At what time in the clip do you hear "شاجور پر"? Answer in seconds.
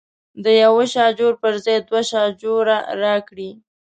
0.93-1.53